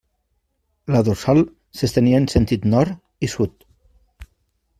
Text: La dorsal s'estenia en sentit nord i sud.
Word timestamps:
La 0.95 1.01
dorsal 1.09 1.43
s'estenia 1.81 2.23
en 2.23 2.27
sentit 2.37 2.67
nord 2.75 3.29
i 3.29 3.31
sud. 3.35 3.71